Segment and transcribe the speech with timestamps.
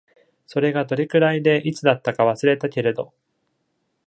[0.47, 3.13] それがどれくらいでいつだったか忘れたけれど。